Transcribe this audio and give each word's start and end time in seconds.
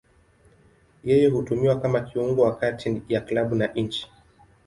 Yeye 1.03 1.27
hutumiwa 1.27 1.79
kama 1.79 1.99
kiungo 2.01 2.41
wa 2.41 2.55
kati 2.55 3.01
ya 3.09 3.21
klabu 3.21 3.55
na 3.55 3.67
nchi. 3.67 4.11